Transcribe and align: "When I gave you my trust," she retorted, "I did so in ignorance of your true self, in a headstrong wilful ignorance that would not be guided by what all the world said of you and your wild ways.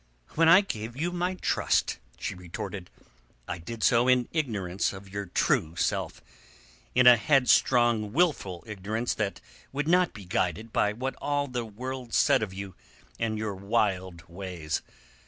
"When 0.29 0.49
I 0.49 0.61
gave 0.61 0.97
you 0.99 1.11
my 1.11 1.35
trust," 1.35 1.99
she 2.17 2.33
retorted, 2.33 2.89
"I 3.47 3.59
did 3.59 3.83
so 3.83 4.07
in 4.07 4.27
ignorance 4.31 4.93
of 4.93 5.07
your 5.09 5.27
true 5.27 5.75
self, 5.75 6.23
in 6.95 7.05
a 7.05 7.17
headstrong 7.17 8.11
wilful 8.11 8.63
ignorance 8.65 9.13
that 9.13 9.41
would 9.71 9.87
not 9.87 10.11
be 10.11 10.25
guided 10.25 10.73
by 10.73 10.91
what 10.91 11.15
all 11.21 11.45
the 11.47 11.65
world 11.65 12.15
said 12.15 12.41
of 12.41 12.51
you 12.51 12.73
and 13.19 13.37
your 13.37 13.53
wild 13.53 14.27
ways. 14.27 14.81